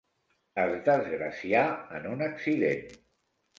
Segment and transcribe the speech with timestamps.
[0.63, 1.63] Es desgracià
[2.01, 2.93] en un accident.